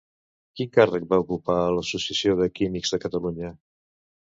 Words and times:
Quin 0.59 0.71
càrrec 0.77 1.05
va 1.11 1.21
ocupar 1.25 1.59
a 1.67 1.69
l'Associació 1.77 2.37
de 2.43 2.51
Químics 2.59 2.97
de 2.97 3.05
Catalunya? 3.09 3.59